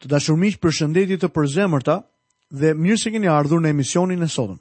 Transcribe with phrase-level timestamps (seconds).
[0.00, 1.98] të dashur miq për shëndetit të përzemërta
[2.60, 4.56] dhe mirë se keni ardhur në emisionin e sotëm.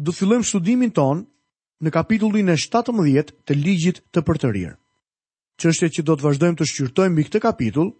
[0.00, 1.26] Do fillojmë studimin ton
[1.84, 4.44] në kapitullin e 17 të ligjit të për
[5.60, 7.90] Çështja që do të vazhdojmë të shqyrtojmë mbi këtë kapitull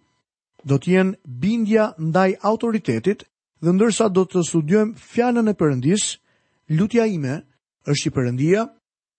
[0.64, 3.26] do të jenë bindja ndaj autoritetit
[3.60, 6.06] dhe ndërsa do të studiojmë fjalën e Perëndis,
[6.72, 7.34] lutja ime
[7.84, 8.62] është që Perëndia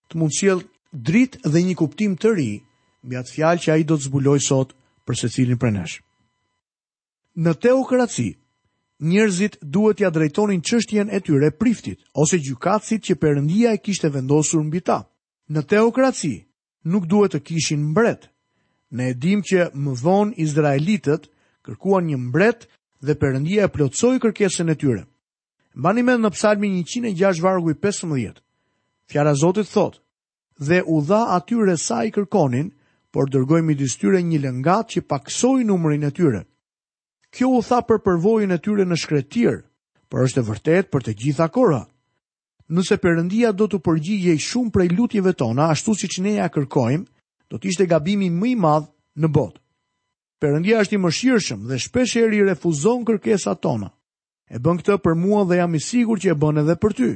[0.10, 0.58] të mund të
[1.10, 2.50] dritë dhe një kuptim të ri
[3.06, 4.74] mbi atë fjalë që ai do të zbuloj sot
[5.06, 5.96] për secilin prej nesh
[7.42, 8.28] në teokraci,
[9.02, 14.62] njerëzit duhet ja drejtonin çështjen e tyre priftit ose gjykatësit që Perëndia e kishte vendosur
[14.68, 15.00] mbi ta.
[15.50, 16.34] Në teokraci
[16.86, 18.28] nuk duhet të kishin mbret.
[18.92, 21.26] Ne e dimë që më vonë izraelitët
[21.66, 22.68] kërkuan një mbret
[23.02, 25.04] dhe Perëndia e plotsoj kërkesën e tyre.
[25.80, 28.38] Mbani mend në Psalmin 106 vargu 15.
[29.10, 29.98] Fjala e Zotit thot,
[30.68, 32.70] "Dhe u dha atyre sa i kërkonin,
[33.12, 36.44] por dërgoi midis tyre një lëngat që paksoi numrin e tyre."
[37.32, 39.62] Kjo u tha për përvojën e tyre në shkretir,
[40.12, 41.86] për është e vërtet për të gjitha kora.
[42.72, 46.50] Nëse përëndia do të përgjigje i shumë prej lutjeve tona, ashtu si që ne ja
[46.52, 47.08] kërkojmë,
[47.52, 49.60] do të ishte gabimi mëj madhë në botë.
[50.44, 53.90] Përëndia është i më shirëshëm dhe shpesheri refuzon kërkesa tona.
[54.52, 57.10] E bën këtë për mua dhe jam i sigur që e bën edhe për ty.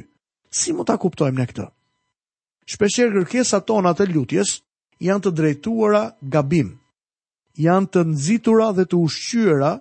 [0.56, 1.66] Si mund ta kuptojmë në këtë?
[2.72, 4.56] Shpesheri kërkesa tona të lutjes
[5.04, 6.72] janë të drejtuara gabim.
[7.66, 9.72] Janë të nxitura dhe të ushqyera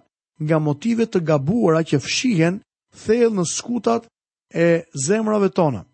[0.43, 2.57] nga motive të gabuara që fshihen
[3.05, 4.07] thellë në skutat
[4.53, 5.85] e zemrave tona.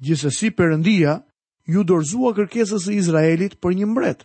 [0.00, 1.20] Gjithsesi Perëndia
[1.70, 4.24] ju dorzua kërkesës e Izraelit për një mbret.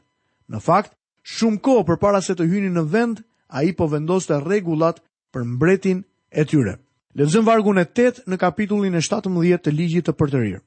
[0.50, 5.02] Në fakt, shumë kohë përpara se të hynin në vend, ai po vendoste rregullat
[5.34, 6.80] për mbretin e tyre.
[7.16, 10.62] Lexojm vargun e 8 në kapitullin e 17 të Ligjit të Përtërir.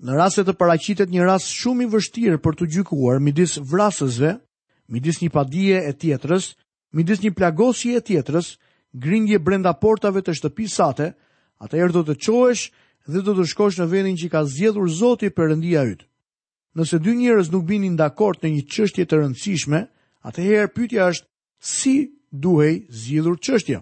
[0.00, 4.32] Në rast se të paraqitet një rast shumë i vështirë për të gjykuar midis vrasësve,
[4.88, 6.54] midis një padije e tjetrës,
[6.92, 8.54] midis një plagosje e tjetrës,
[8.92, 11.10] grindje brenda portave të shtëpisate,
[11.62, 12.64] atëherë do të qoesh
[13.10, 16.02] dhe do të shkosh në vendin që ka zgjedhur Zoti Perëndia yt.
[16.78, 19.84] Nëse dy njerëz nuk binin dakord në një çështje të rëndësishme,
[20.28, 21.28] atëherë pyetja është
[21.70, 21.94] si
[22.30, 23.80] duhej zgjidhur çështja.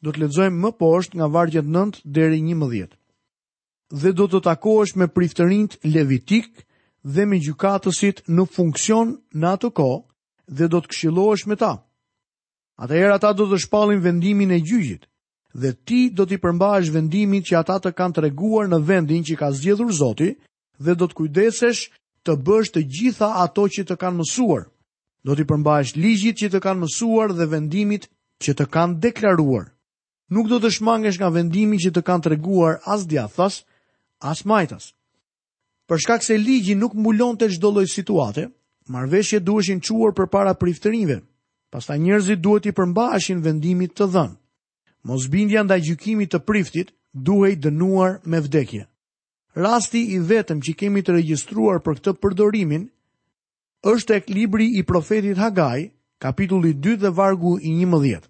[0.00, 2.96] Do të lexojmë më poshtë nga vargjet 9 deri 11.
[4.00, 6.64] Dhe do të takoesh me priftërinë levitik
[7.04, 9.70] dhe me gjykatësit në funksion në atë
[10.58, 11.72] dhe do të këshilohesh me ta
[12.80, 15.02] atëherë ata do të shpallin vendimin e gjyqit
[15.60, 19.48] dhe ti do t'i përmbash vendimin që ata të kanë treguar në vendin që ka
[19.56, 20.30] zgjedhur Zoti
[20.80, 21.82] dhe do të kujdesesh
[22.24, 24.64] të bësh të gjitha ato që të kanë mësuar.
[25.24, 28.08] Do t'i përmbash ligjit që të kanë mësuar dhe vendimit
[28.40, 29.66] që të kanë deklaruar.
[30.32, 33.60] Nuk do të shmangesh nga vendimi që të kanë treguar as djathas,
[34.24, 34.94] as majtas.
[35.88, 38.48] Për shkak se ligji nuk mbulonte të lloj situate,
[38.88, 41.18] marveshje duheshin quar për para priftërinve
[41.70, 44.36] pasta njerëzit duhet i përmbashin vendimit të dhënë.
[45.10, 46.90] Mosbindja ndaj gjykimit të priftit
[47.28, 48.82] duhej dënuar me vdekje.
[49.64, 52.84] Rasti i vetëm që kemi të regjistruar për këtë përdorimin
[53.92, 55.86] është tek libri i profetit Hagaj,
[56.22, 58.26] kapitulli 2 dhe vargu i 11.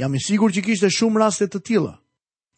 [0.00, 1.92] Jam i sigur që kishte shumë raste të tilla.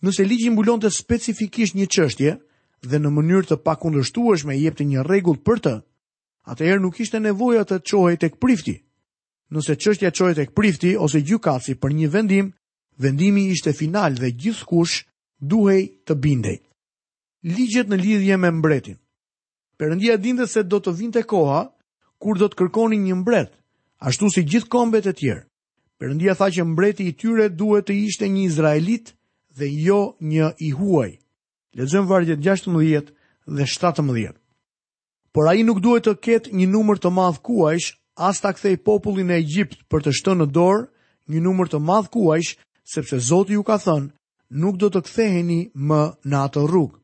[0.04, 2.36] Nëse ligji mbulonte specifikisht një çështje
[2.84, 5.74] dhe në mënyrë të pakundërshtueshme jepte një rregull për të,
[6.52, 8.78] atëherë nuk ishte nevoja të çohej tek prifti,
[9.52, 12.48] Nëse çështja çohet tek prifti ose gjykatësi për një vendim,
[13.04, 15.04] vendimi ishte final dhe gjithkush
[15.40, 16.58] duhej të bindej.
[17.44, 18.96] Ligjet në lidhje me mbretin.
[19.78, 21.60] Perëndia dinte se do të vinte koha
[22.22, 23.50] kur do të kërkonin një mbret,
[24.08, 25.42] ashtu si gjithë kombet e tjera.
[26.00, 29.12] Perëndia tha që mbreti i tyre duhet të ishte një izraelit
[29.58, 30.00] dhe jo
[30.30, 31.10] një i huaj.
[31.76, 33.10] Lexojmë vargjet 16
[33.56, 34.40] dhe 17.
[35.34, 39.30] Por ai nuk duhet të ketë një numër të madh kuajsh as ta kthej popullin
[39.34, 40.86] e Egjipt për të shtënë në dorë
[41.34, 42.54] një numër të madh kuajsh,
[42.94, 44.10] sepse Zoti ju ka thënë,
[44.62, 46.98] nuk do të ktheheni më në atë rrugë.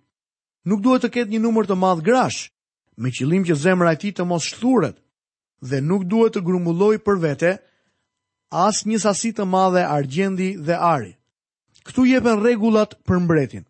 [0.68, 2.50] Nuk duhet të ketë një numër të madh grash,
[2.96, 5.00] me qëllim që zemra e tij të mos shturret
[5.64, 7.52] dhe nuk duhet të grumbulloj për vete
[8.50, 11.12] as një sasi të madhe argjendi dhe ari.
[11.86, 13.64] Ktu jepen rregullat për mbretin.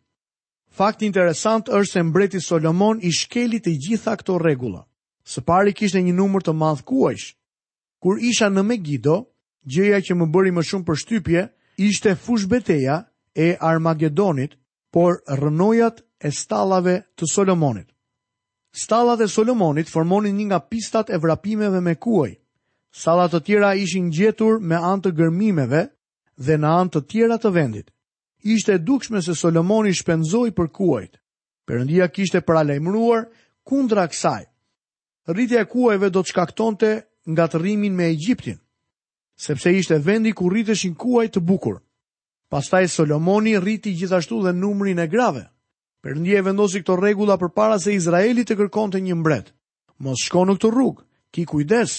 [0.71, 4.85] Fakti interesant është se mbreti Solomon i shkeli të gjitha këto rregulla.
[5.31, 7.29] Së pari kishte një numër të madh kuajsh,
[8.01, 9.19] Kur isha në Megido,
[9.69, 11.43] gjëja që më bëri më shumë përshtypje
[11.85, 12.95] ishte fushbeteja
[13.37, 14.55] e Armagedonit,
[14.91, 17.87] por rënojat e stallave të Solomonit.
[18.75, 22.33] Stallat e Solomonit formonin një nga pistat e vrapimeve me kuaj.
[22.91, 25.83] Stallat të tjera ishin gjetur me anë të gërmimeve
[26.41, 27.91] dhe në anë të tjera të vendit.
[28.55, 31.21] Ishte dukshme se Solomoni shpenzoi për kuajt.
[31.69, 33.27] Perëndia kishte paralajmëruar
[33.69, 34.43] kundra kësaj.
[35.31, 36.93] Rritja e kuajve do të shkaktonte
[37.33, 38.59] nga të rrimin me Egjiptin,
[39.41, 41.79] sepse ishte vendi ku rriteshin kuaj të bukur.
[42.51, 45.45] Pastaj Solomoni rriti gjithashtu dhe numrin e grave.
[46.05, 49.53] Përëndje e vendosi këto regula për para se Izraeli të kërkon të një mbret.
[50.01, 51.91] Mos shko në këtë rrugë, ki kujdes,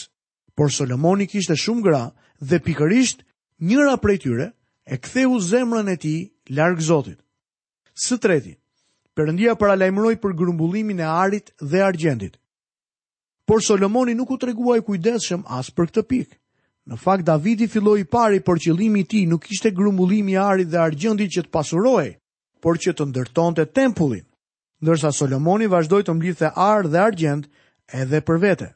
[0.58, 2.04] por Solomoni kishte shumë gra
[2.42, 3.24] dhe pikërisht
[3.62, 4.48] njëra prej tyre
[4.86, 6.16] e ktheu zemrën e ti
[6.58, 7.20] largë zotit.
[7.94, 8.58] Së treti,
[9.16, 12.41] përëndia paralajmëroj për grumbullimin e arit dhe argjendit
[13.52, 16.36] por Solomoni nuk u treguaj kujdeshëm as për këtë pikë.
[16.88, 20.70] Në fakt Davidi filloi pari për që limi ti tij nuk ishte grumbullimi i arit
[20.72, 22.14] dhe argjendit që të pasuroi,
[22.64, 24.24] por që të ndërtonte tempullin.
[24.80, 27.50] Ndërsa Solomoni vazhdoi të mblidhte ar dhe argjend
[27.92, 28.68] edhe për vete.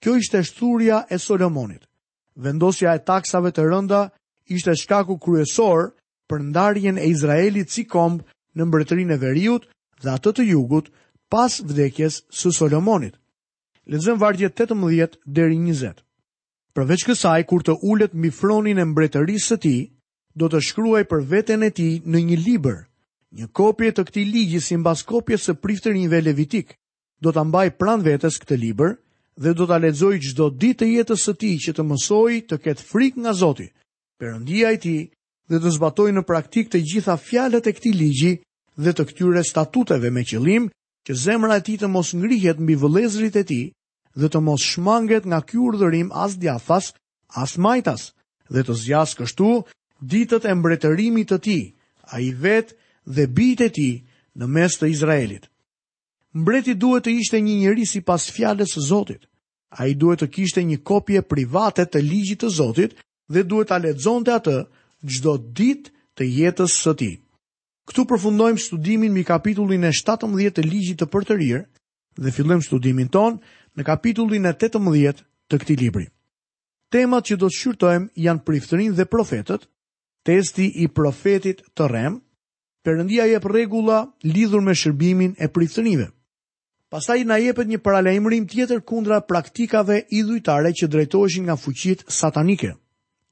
[0.00, 1.82] Kjo ishte shturja e Solomonit.
[2.40, 4.00] Vendosja e taksave të rënda
[4.56, 5.90] ishte shkaku kryesor
[6.32, 8.24] për ndarjen e Izraelit si kombë
[8.56, 9.68] në mbretërinë e veriut
[10.00, 10.88] dhe atë të jugut
[11.28, 13.20] pas vdekjes së Solomonit
[13.90, 16.00] lexojmë vargjet 18 deri 20.
[16.74, 19.80] Përveç kësaj, kur të ulet mbi fronin e mbretërisë së tij,
[20.34, 22.78] do të shkruaj për veten e tij në një libër,
[23.38, 26.72] një kopje të këtij ligji mbas kopjes së priftërinjve levitik.
[27.22, 28.96] Do ta mbaj pranë vetes këtë libër
[29.42, 32.84] dhe do ta lexoj çdo ditë të jetës së tij që të mësoj të ketë
[32.90, 33.68] frikë nga Zoti,
[34.18, 35.00] Perëndia e tij
[35.50, 38.32] dhe të zbatoj në praktik të gjitha fjalët e këtij ligji
[38.82, 40.68] dhe të këtyre statuteve me qëllim
[41.04, 43.60] që zemra e ti të mos ngrihet mbi vëlezrit e ti
[44.18, 46.92] dhe të mos shmanget nga ky urdhërim as djathas,
[47.42, 48.10] as majtas,
[48.52, 49.50] dhe të zjas kështu
[50.10, 51.58] ditët e mbretërimit të ti,
[52.14, 52.72] a i vet
[53.14, 53.90] dhe bit e ti
[54.38, 55.44] në mes të Izraelit.
[56.34, 59.26] Mbreti duhet të ishte një njeri si pas së Zotit,
[59.70, 62.94] a i duhet të kishte një kopje private të ligjit të Zotit
[63.28, 64.56] dhe duhet të lexonte atë
[65.06, 67.23] gjdo dit të jetës së tij.
[67.88, 71.58] Këtu përfundojmë studimin me kapitullin e 17 të ligjit të përtërir
[72.24, 73.36] dhe fillem studimin ton
[73.78, 75.20] në kapitullin e 18
[75.52, 76.06] të këtij libri.
[76.94, 79.66] Temat që do të shqyrtojmë janë priftërin dhe profetët,
[80.24, 82.16] testi i profetit të rem,
[82.86, 83.98] përëndia jep regula
[84.32, 86.06] lidhur me shërbimin e priftërinve.
[86.92, 92.72] Pastaj na jepet një paralajmërim tjetër kundra praktikave idhujtare që drejtoheshin nga fuqit satanike.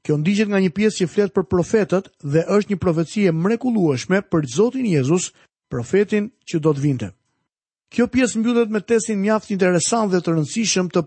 [0.05, 4.19] Kjo ndiqet nga një pjesë që flet për profetët dhe është një profeci e mrekullueshme
[4.33, 5.29] për Zotin Jezus,
[5.71, 7.09] profetin që do të vinte.
[7.93, 11.03] Kjo pjesë mbyllet me tesin mjaft interesant dhe të rëndësishëm të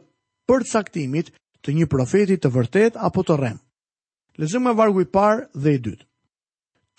[0.47, 1.31] përcaktimit
[1.65, 3.57] të një profeti të vërtet apo të rrem.
[4.39, 6.07] Lexojmë me vargu i parë dhe i dytë.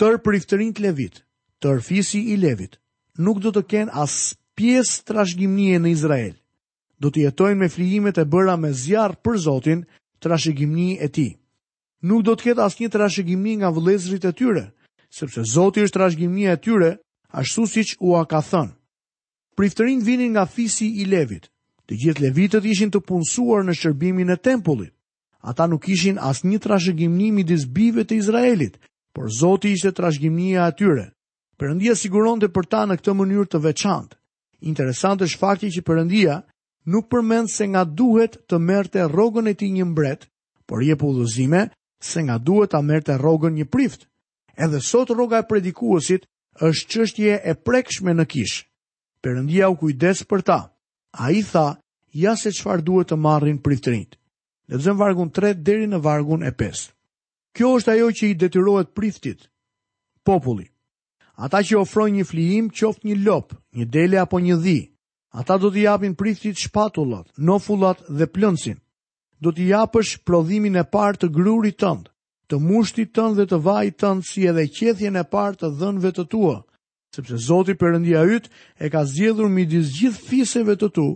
[0.00, 1.22] Tër për të Levit,
[1.64, 2.76] tër fisi i Levit,
[3.18, 4.18] nuk do të kenë as
[4.56, 6.36] pjesë trashëgimie në Izrael.
[7.00, 9.86] Do të jetojnë me flijimet e bëra me zjarr për Zotin,
[10.20, 11.32] trashëgimi e tij
[12.06, 14.64] nuk do të ketë asnjë rashëgimi nga vëlezrit e tyre,
[15.18, 16.90] sepse Zoti është trashëgimia e tyre,
[17.40, 18.72] ashtu siç u a ka thënë.
[19.58, 21.50] Priftërinë vinin nga fisi i Levit.
[21.86, 24.92] Të gjithë levitët ishin të punësuar në shërbimin e tempullit.
[25.48, 28.74] Ata nuk ishin asnjë rashëgimi midis bijve të Izraelit,
[29.14, 31.04] por Zoti ishte trashëgimia e tyre.
[31.58, 34.16] Perëndia siguronte për ta në këtë mënyrë të veçantë.
[34.70, 36.40] Interesant është fakti që Perëndia
[36.92, 40.26] nuk përmend se nga duhet të merrte rrogën e ti një mbret,
[40.66, 41.68] por jep udhëzime
[42.00, 44.06] se nga duhet ta merrte rrogën një prift.
[44.56, 46.26] Edhe sot rroga e predikuesit
[46.64, 48.56] është çështje e prekshme në kish.
[49.22, 50.58] Perëndia u kujdes për ta.
[51.16, 51.76] Ai tha,
[52.12, 54.16] ja se çfarë duhet të marrin priftërit.
[54.68, 56.86] Lexojmë vargun 3 deri në vargun e 5.
[57.56, 59.46] Kjo është ajo që i detyrohet priftit,
[60.26, 60.66] populli.
[61.36, 64.78] Ata që ofrojnë një flijim, qoftë një lop, një dele apo një dhi,
[65.32, 68.76] ata do t'i japin priftit shpatullat, nofullat dhe plëncin
[69.40, 72.08] do t'i japësh prodhimin e partë të grurit tëndë,
[72.52, 76.24] të mushtit tënd dhe të vajit tënd si edhe qethjen e parë të dhënëve të
[76.32, 76.56] tua,
[77.16, 78.48] sepse Zoti Perëndia yt
[78.80, 81.08] e ka zgjedhur midis gjithë fiseve të tu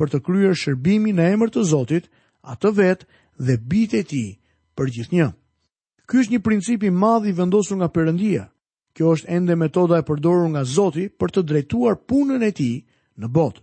[0.00, 2.08] për të kryer shërbimin në emër të Zotit,
[2.44, 3.04] atë vet
[3.40, 4.28] dhe bijtë e tij
[4.76, 5.28] për gjithnjë.
[6.08, 8.44] Ky është një princip i madh i vendosur nga Perëndia.
[8.96, 12.76] Kjo është ende metoda e përdorur nga Zoti për të drejtuar punën e tij
[13.20, 13.60] në botë.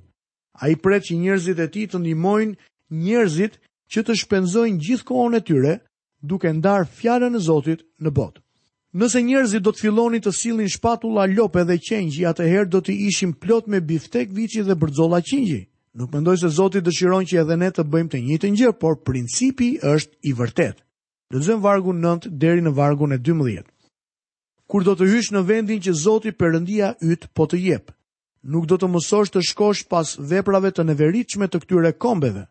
[0.62, 2.58] Ai pret që njerëzit e tij të ndihmojnë
[3.05, 3.53] njerëzit
[3.93, 5.73] që të shpenzojnë gjithë kohën e tyre
[6.29, 8.41] duke ndarë fjallën e Zotit në botë.
[8.93, 13.31] Nëse njerëzit do të filoni të silin shpatulla lope dhe qengji, atëherë do të ishim
[13.41, 15.63] plot me biftek vici dhe bërzolla qengji.
[15.97, 19.71] Nuk mendoj se Zoti dëshiron që edhe ne të bëjmë të njëjtën gjë, por principi
[19.93, 20.81] është i vërtetë.
[21.33, 23.65] Lexojmë vargu 9 deri në vargun e 12.
[24.69, 27.91] Kur do të hysh në vendin që Zoti Perëndia yt po të jep,
[28.41, 32.45] nuk do të mësosh të shkosh pas veprave të neveritshme të këtyre kombeve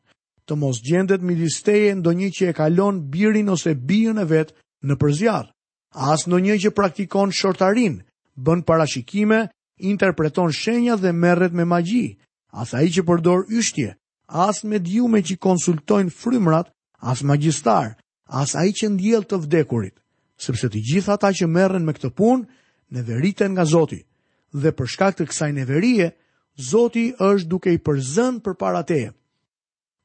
[0.49, 4.51] të mos gjendet midis teje ndonjë që e kalon birin ose bijën e vet
[4.83, 5.49] në përzjarr.
[5.95, 8.01] As ndonjë që praktikon shortarin,
[8.37, 9.43] bën parashikime,
[9.79, 12.17] interpreton shenja dhe merret me magji,
[12.51, 13.95] as ai që përdor yshtje,
[14.29, 16.73] as mediume që konsultojnë frymrat,
[17.05, 17.95] as magjistar,
[18.27, 19.95] as ai që ndjell të vdekurit,
[20.43, 22.49] sepse të gjithë ata që merren me këtë punë
[22.93, 24.03] neveriten nga Zoti
[24.53, 26.11] dhe për shkak të kësaj neverie,
[26.71, 29.11] Zoti është duke i përzën për parateje,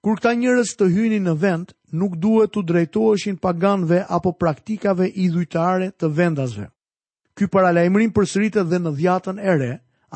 [0.05, 5.89] Kur këta njërës të hyni në vend, nuk duhet të drejtoheshin paganve apo praktikave idhuitare
[5.97, 6.67] të vendasve.
[7.37, 9.71] Ky paralajmërim përsëritet dhe në dhjatën e re,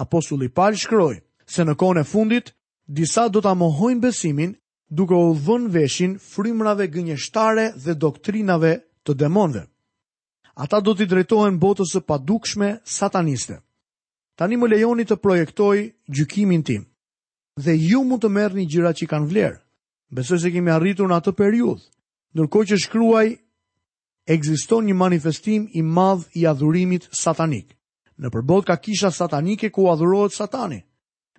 [0.06, 1.18] apostulli Paul shkroi
[1.52, 2.54] se në kohën e fundit
[3.00, 4.54] disa do ta mohojnë besimin
[5.00, 8.74] duke u dhënë veshin frymrave gënjeshtare dhe doktrinave
[9.06, 9.66] të demonëve.
[10.66, 13.58] Ata do të drejtohen botës së padukshme sataniste.
[14.38, 15.76] Tani më lejoni të projektoj
[16.18, 16.86] gjykimin tim.
[17.64, 19.60] Dhe ju mund të merrni gjërat që kanë vlerë.
[20.12, 21.84] Besoj se kemi arritur në atë periudhë,
[22.36, 23.28] ndërkohë që shkruaj
[24.36, 27.70] ekziston një manifestim i madh i adhurimit satanik.
[28.20, 30.82] Në përbot ka kisha satanike ku adhurohet satani.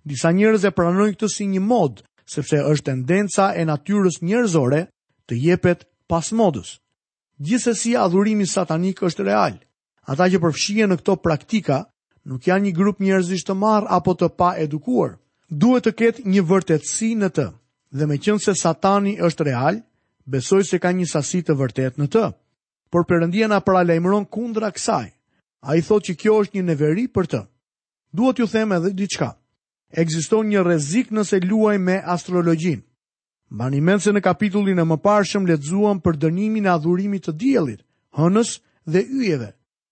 [0.09, 4.81] Disa njerëz e pranojnë këtë si një mod, sepse është tendenca e natyrës njerëzore
[5.29, 6.73] të jepet pas modës.
[7.39, 9.61] Gjithsesi adhurimi satanik është real.
[10.11, 11.79] Ata që përfshihen në këtë praktikë
[12.33, 15.19] nuk janë një grup njerëzish të marrë apo të paedukuar.
[15.53, 17.53] Duhet të ketë një vërtetësi në të
[17.93, 19.79] dhe me qënë se satani është real,
[20.25, 22.25] besoj se ka një sasi të vërtet në të.
[22.93, 25.07] Por përëndia nga pra lejmëron kundra kësaj,
[25.69, 27.43] a i thot që kjo është një neveri për të.
[28.17, 29.31] Duhet ju theme edhe diqka.
[29.99, 32.83] Egziston një rezik nëse luaj me astrologjin.
[33.53, 33.69] Ma
[34.01, 37.83] se në kapitullin e më parë shëmë për dënimin e adhurimit të djelit,
[38.17, 39.51] hënës dhe yjeve.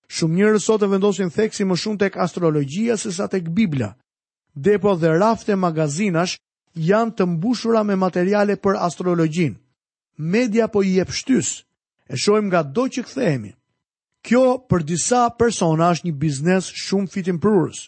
[0.08, 3.92] Shumë njërë sot e vendosin theksi më shumë tek astrologjia se sa tek biblia.
[4.54, 6.36] Depo dhe rafte magazinash
[6.76, 9.56] janë të mbushura me materiale për astrologjin.
[10.18, 11.64] Media po i jep shtys.
[12.08, 13.52] E shohim nga do që kthehemi.
[14.26, 17.86] Kjo për disa persona është një biznes shumë fitimprurës.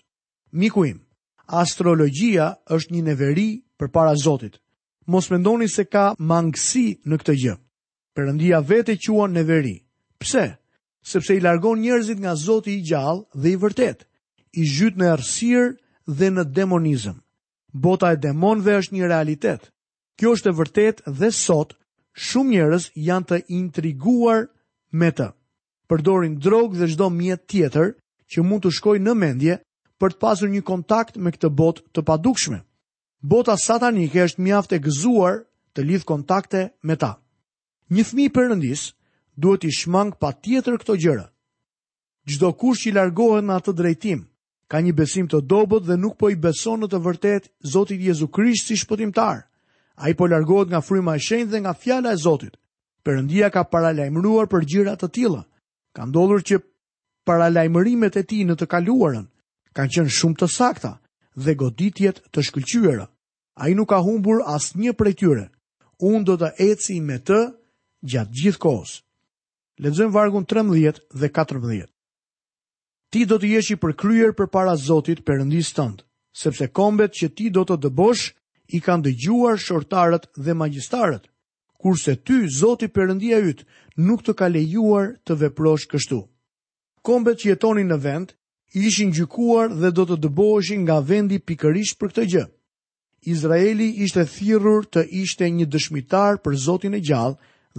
[0.53, 1.01] Miku im,
[1.47, 3.49] astrologjia është një neveri
[3.79, 4.59] për para Zotit.
[5.07, 7.57] Mos mendoni se ka mangësi në këtë gjë.
[8.15, 9.77] Perëndia vete quan neveri.
[10.21, 10.53] Pse?
[11.03, 14.07] Sepse i largon njerëzit nga Zoti i gjallë dhe i vërtet,
[14.55, 15.75] i zhyt në errësirë
[16.07, 17.22] dhe në demonizëm.
[17.73, 19.71] Bota e demonve është një realitet.
[20.21, 21.73] Kjo është e vërtet dhe sot
[22.13, 24.43] shumë njerëz janë të intriguar
[24.93, 25.31] me të.
[25.89, 27.95] Përdorin drogë dhe çdo mjet tjetër
[28.29, 29.57] që mund të shkojë në mendje
[30.01, 32.59] për të pasur një kontakt me këtë botë të padukshme.
[33.25, 35.41] Bota satanike është mjaft e gëzuar
[35.73, 37.15] të lidh kontakte me ta.
[37.89, 38.85] Një fëmijë përëndis
[39.41, 41.27] duhet i shmang pa tjetër këto gjëra.
[42.29, 44.21] Gjdo kush që i largohet në atë drejtim,
[44.73, 48.25] ka një besim të dobët dhe nuk po i beson në të vërtet Zotit Jezu
[48.33, 49.43] Krisht si shpëtimtar.
[50.01, 52.55] A i po largohet nga frima e shenjë dhe nga fjala e Zotit.
[53.05, 55.43] Përëndia ka paralajmruar për gjirat të tila.
[55.93, 56.63] Ka ndodhur që
[57.29, 59.29] paralajmërimet e ti në të kaluarën,
[59.77, 60.95] kanë qenë shumë të sakta
[61.37, 63.05] dhe goditjet të shkëllqyërë.
[63.61, 65.45] A i nuk ka humbur asë një për e tyre.
[66.01, 67.43] Unë do të eci me të
[68.09, 68.97] gjatë gjithë kohës.
[69.85, 71.92] Lezëm vargun 13 dhe 14
[73.13, 76.01] ti do të jesh i përkryer përpara Zotit Perëndis tënd,
[76.43, 78.23] sepse kombet që ti do të dëbosh
[78.77, 81.27] i kanë dëgjuar shortarët dhe magjistarët,
[81.83, 83.67] kurse ty Zoti Perëndia yt
[84.09, 86.23] nuk të ka lejuar të veprosh kështu.
[87.05, 88.33] Kombet që jetonin në vend
[88.87, 92.47] ishin gjykuar dhe do të dëboheshin nga vendi pikërisht për këtë gjë.
[93.35, 97.37] Izraeli ishte thirrur të ishte një dëshmitar për Zotin e gjallë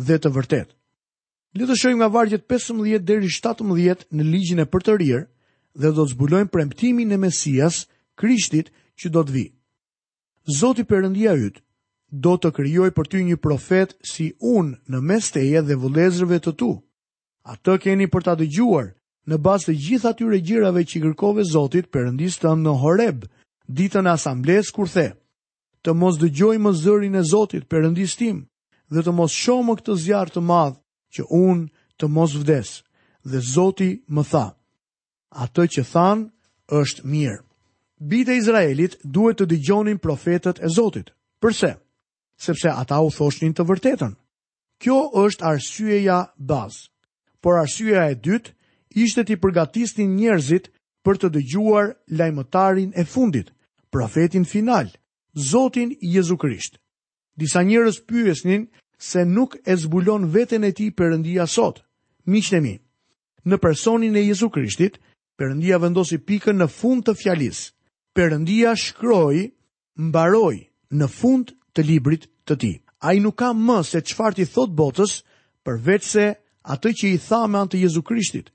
[0.07, 0.73] dhe të vërtetë.
[1.53, 5.27] Le të shohim nga vargjet 15 deri 17 në ligjin e përtërir
[5.77, 7.83] dhe do të zbulojmë premtimin e Mesias,
[8.17, 9.43] Krishtit që do të vi.
[10.60, 11.60] Zoti Perëndia yt
[12.10, 16.53] do të krijoj për ty një profet si unë në mes teje dhe vëllezërve të
[16.60, 16.72] tu.
[17.45, 18.89] Atë keni për ta dëgjuar
[19.29, 23.25] në bazë të gjitha atyre gjërave që kërkove Zotit Perëndis në Horeb,
[23.69, 25.07] ditën e asambles kur the:
[25.83, 28.41] Të mos dëgjoj më zërin e Zotit Perëndis tim
[28.89, 30.77] dhe të mos shohmë këtë zjarr të madh
[31.15, 31.67] që unë
[32.00, 32.70] të mos vdes,
[33.29, 34.46] dhe Zoti më tha,
[35.43, 36.25] atë që than
[36.79, 37.39] është mirë.
[38.12, 41.13] Bite Izraelit duhet të digjonin profetet e Zotit.
[41.41, 41.74] Përse?
[42.43, 44.13] Sepse ata u thoshnin të vërtetën.
[44.82, 46.17] Kjo është arsyeja
[46.50, 46.84] bazë.
[47.43, 48.51] Por arsyeja e dytë
[49.03, 50.65] ishte t'i përgatisnin njerëzit
[51.05, 53.50] për të dëgjuar lajmëtarin e fundit,
[53.93, 54.91] profetin final,
[55.51, 56.75] Zotin Jezu Krisht.
[57.39, 58.67] Disa njerëz pyesnin
[59.10, 61.77] se nuk e zbulon veten e tij Perëndia sot.
[62.31, 62.74] Miqtë mi,
[63.50, 64.95] në personin e Jezu Krishtit,
[65.38, 67.60] Perëndia vendosi pikën në fund të fjalës.
[68.15, 69.50] Perëndia shkroi,
[70.07, 70.60] mbaroi
[71.00, 72.75] në fund të librit të tij.
[73.03, 75.17] Ai nuk ka më se çfarë i thot botës
[75.67, 76.25] përveç se
[76.72, 78.48] atë që i tha me anë të Jezu Krishtit.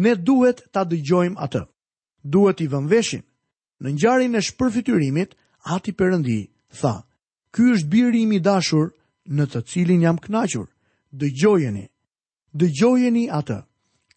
[0.00, 1.66] Ne duhet ta dëgjojmë atë.
[2.34, 3.24] Duhet i vëmë veshin.
[3.82, 5.30] Në ngjarjen e shpërfytyrimit,
[5.74, 6.40] Ati Perëndi
[6.80, 7.04] tha:
[7.52, 8.92] "Ky është biri im i dashur,
[9.38, 10.66] në të cilin jam knaqur.
[11.12, 11.86] Dëgjojeni.
[12.54, 13.58] Dëgjojeni atë.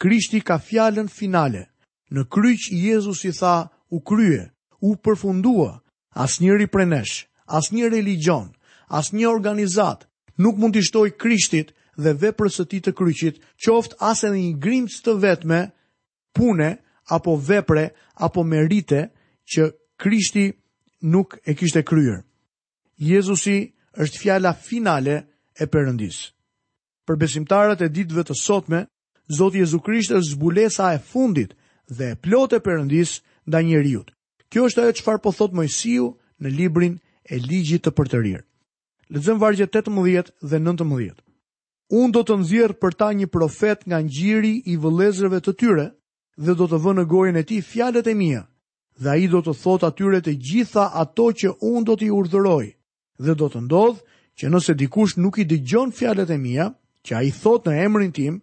[0.01, 1.67] Krishti ka fjalën finale.
[2.13, 4.49] Në kryq Jezus i tha, u krye,
[4.81, 5.79] u përfundua,
[6.13, 8.49] as njëri prenesh, as një religion,
[8.89, 10.05] as një organizat,
[10.37, 14.57] nuk mund të shtoj krishtit dhe veprës të ti të kryqit, qoft as edhe një
[14.61, 15.59] grimës të vetme,
[16.33, 16.69] pune,
[17.13, 19.07] apo vepre, apo merite,
[19.45, 20.51] që krishti
[21.01, 22.21] nuk e kishte kryer.
[22.97, 25.15] Jezusi është fjala finale
[25.61, 26.17] e Perëndis.
[27.05, 28.83] Për besimtarët e ditëve të sotme,
[29.37, 31.53] Zoti Jezu Krisht është zbulesa e fundit
[31.87, 34.03] dhe e plotë e Perëndis ndaj njeriu.
[34.51, 36.07] Kjo është ajo çfarë po thot Mojsiu
[36.43, 36.95] në librin
[37.33, 38.41] e Ligjit të Përtërir.
[39.13, 41.19] Lexojmë vargjet 18 dhe 19.
[41.93, 45.87] Unë do të nxjerr për ta një profet nga ngjiri i vëllezërve të tyre
[46.41, 48.41] dhe do të vë në gojën e tij fjalët e mia.
[49.01, 52.65] Dhe ai do të thotë atyre të gjitha ato që unë do t'i urdhëroj
[53.21, 53.99] dhe do të ndodh
[54.39, 56.67] që nëse dikush nuk i dëgjon fjalët e mia,
[57.05, 58.39] që ai thot në emrin tim,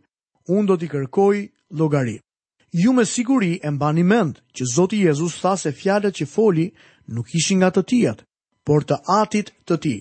[0.48, 1.38] un do t'i kërkoj
[1.76, 2.18] llogari.
[2.70, 6.70] Ju me siguri e mbani mend që Zoti Jezusi tha se fjalët që foli
[7.14, 8.18] nuk ishin nga të tijat,
[8.66, 10.00] por të Atit të Tij.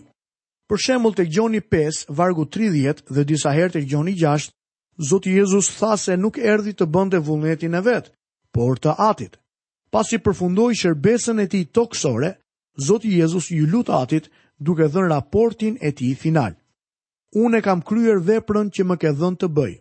[0.70, 4.52] Për shembull tek Gjoni 5 vargu 30 dhe disa herë tek Gjoni 6,
[5.10, 8.12] Zoti Jezusi tha se nuk erdhi të bënte vullnetin e vet,
[8.54, 9.40] por të Atit.
[9.90, 12.36] Pasi përfundoi shërbesën e tij toksore,
[12.78, 14.30] Zoti Jezusi ju lut Atit
[14.66, 16.54] duke dhën raportin e ti final.
[17.44, 19.74] Unë e kam kryer veprën që më ke dhën të bëj,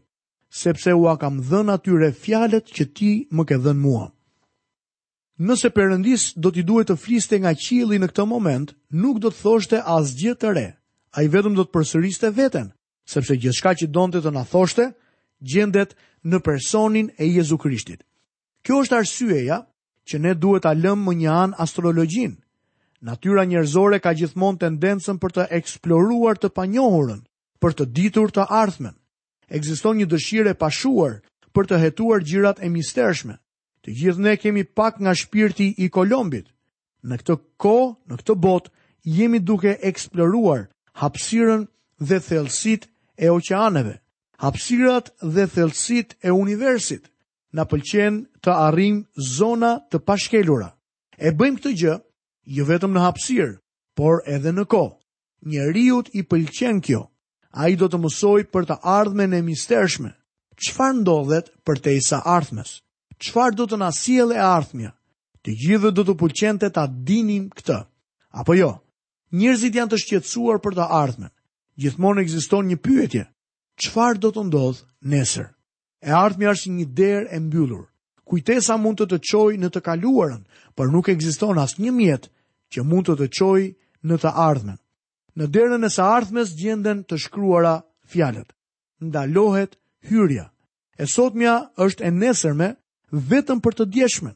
[0.63, 4.07] sepse ua kam dhën atyre fjalet që ti më ke dhën mua.
[5.39, 8.69] Nëse përëndis do t'i duhet të fliste nga qili në këtë moment,
[9.03, 10.69] nuk do të thoshte as gjithë të re,
[11.17, 12.73] a i vetëm do të përsëriste veten,
[13.07, 14.89] sepse gjithë shka që donte të të thoshte,
[15.53, 15.93] gjendet
[16.27, 18.03] në personin e Jezu Krishtit.
[18.67, 19.59] Kjo është arsyeja
[20.09, 22.37] që ne duhet a lëmë më një anë astrologjinë,
[22.99, 27.21] Natyra njerëzore ka gjithmonë tendencën për të eksploruar të panjohurën,
[27.63, 28.97] për të ditur të ardhmen.
[29.55, 31.21] Ekziston një dëshirë e pashuar
[31.55, 33.37] për të hetuar gjërat e mistershme.
[33.85, 36.51] Të gjithë ne kemi pak nga shpirti i Kolombit.
[37.07, 38.71] Në këtë kohë, në këtë botë,
[39.19, 40.67] jemi duke eksploruar
[40.99, 41.69] hapësirën
[42.03, 42.91] dhe thellësitë
[43.25, 43.95] e oqeaneve,
[44.43, 47.07] hapësirat dhe thellësitë e universit.
[47.55, 48.99] Na pëlqen të arrijm
[49.39, 50.75] zona të pashkelura.
[51.19, 51.95] E bëjmë këtë gjë
[52.49, 53.57] jo vetëm në hapësirë,
[53.99, 54.95] por edhe në kohë.
[55.53, 57.03] Njeriut i pëlqen kjo.
[57.53, 60.15] Ai do të mësoj për të ardhmen e mistershme.
[60.59, 62.79] Çfarë ndodhet përtej sa ardhmes?
[63.23, 64.93] Çfarë do të na sjellë e ardhmja?
[65.45, 67.79] Të gjithë do të pëlqente ta dinin këtë.
[68.43, 68.73] Apo jo?
[69.39, 71.33] Njerëzit janë të shqetësuar për të ardhmen.
[71.79, 73.25] Gjithmonë ekziston një pyetje.
[73.83, 75.51] Çfarë do të ndodhë nesër?
[76.03, 77.85] E ardhmja është një derë e mbyllur.
[78.29, 80.43] Kujtesa mund të të çojë në të kaluarën,
[80.77, 82.29] por nuk ekziston asnjë mjet
[82.75, 83.63] që mund të të qoj
[84.09, 84.79] në të ardhmen.
[85.39, 87.77] Në derën e së ardhmes gjenden të shkruara
[88.11, 88.49] fjalet.
[89.09, 89.77] Ndalohet
[90.11, 90.47] hyrja.
[90.99, 91.55] E sotmja
[91.85, 92.69] është e nesërme
[93.31, 94.35] vetëm për të djeshmen.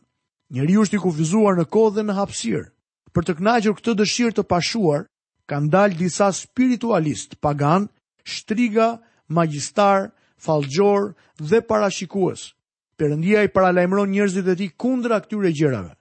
[0.52, 2.66] Njëri është i kufizuar në kohë dhe në hapsirë.
[3.12, 5.02] Për të knajgjur këtë dëshirë të pashuar,
[5.50, 7.88] kanë dalë disa spiritualist, pagan,
[8.22, 8.92] shtriga,
[9.28, 12.52] magjistar, falgjor dhe parashikues.
[12.98, 15.92] Perëndia i paralajmëron njerëzit e ti kundra këtyre gjërave.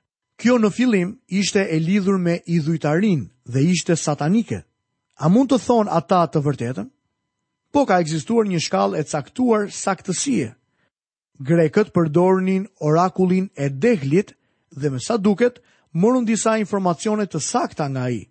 [0.42, 3.20] Kjo në fillim ishte e lidhur me idhujtarin
[3.54, 4.64] dhe ishte satanike.
[5.22, 6.88] A mund të thonë ata të vërtetën?
[7.72, 10.48] Po ka egzistuar një shkall e caktuar saktësie.
[11.46, 14.34] Grekët përdornin orakulin e dehlit
[14.74, 15.62] dhe me sa duket,
[15.94, 18.24] mërën disa informacionet të sakta nga i.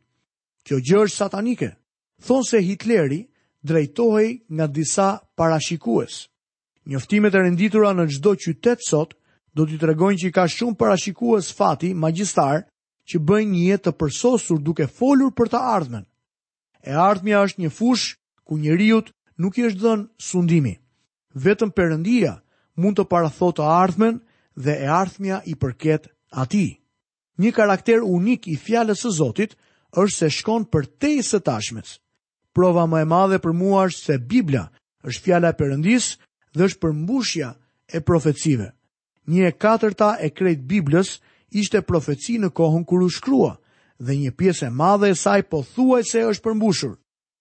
[0.66, 1.70] Kjo gjë është satanike.
[2.27, 3.20] Thonë se Hitleri
[3.62, 6.25] drejtohej nga disa parashikues.
[6.90, 9.14] Njoftimet e renditura në gjdo qytet sot
[9.55, 12.63] do t'i tregojnë që i ka shumë parashikues fati magjistar
[13.11, 16.05] që bëjnë një jetë të përsosur duke folur për të ardhmen.
[16.87, 18.05] E ardhmja është një fush
[18.47, 19.01] ku njeriu
[19.41, 20.75] nuk i është dhënë sundimi.
[21.45, 22.37] Vetëm Perëndia
[22.81, 24.21] mund të parathotë të ardhmen
[24.65, 26.07] dhe e ardhmja i përket
[26.43, 26.71] atij.
[27.41, 29.57] Një karakter unik i fjalës së Zotit
[29.99, 31.97] është se shkon për tej së tashmes.
[32.55, 34.65] Prova më e madhe për mua është se Bibla
[35.07, 36.13] është fjala e Perëndis
[36.55, 37.53] dhe është përmbushja
[37.97, 38.71] e profecive.
[39.29, 41.19] Një e katërta e krejt Biblës
[41.53, 43.53] ishte profeci në kohën kur u shkrua
[44.01, 46.95] dhe një pjesë e madhe e saj po thuaj se është përmbushur.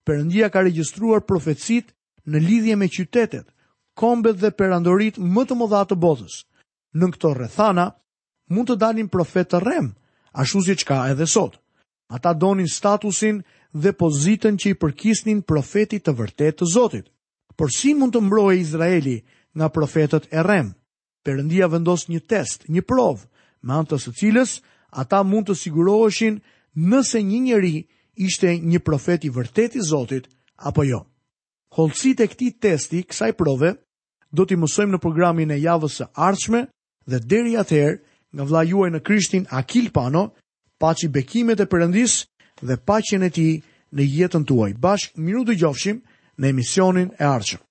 [0.06, 1.94] Perëndia ka regjistruar profecit
[2.28, 3.46] në lidhje me qytetet,
[4.00, 6.42] kombet dhe perandorit më të mëdha të botës.
[6.98, 7.86] Në këto rrethana
[8.50, 9.92] mund të dalin profetë rrem,
[10.42, 11.60] ashtu siç ka edhe sot.
[12.12, 17.06] Ata donin statusin dhe pozitën që i përkisnin profetit të vërtetë të Zotit.
[17.56, 19.20] Por si mund të mbrojë Izraeli
[19.54, 20.74] nga profetët e rrem?
[21.28, 23.26] Perëndia vendos një test, një provë,
[23.66, 24.54] me anë të së cilës
[25.04, 26.38] ata mund të siguroheshin
[26.92, 27.72] nëse një njeri
[28.28, 30.30] ishte një profet i vërtetë i Zotit
[30.72, 31.02] apo jo.
[31.76, 33.74] Kollësit e këtij testi, kësaj prove,
[34.34, 36.64] do t'i mësojmë në programin e javës së ardhshme
[37.10, 38.00] dhe deri atëherë,
[38.36, 40.24] nga vla juaj në Krishtin Akil Pano,
[40.82, 42.16] paçi bekimet e përëndis
[42.70, 43.54] dhe paqen e tij
[43.96, 44.72] në jetën tuaj.
[44.84, 46.00] Bashk miru dëgjofshim
[46.40, 47.66] në emisionin e ardhshëm.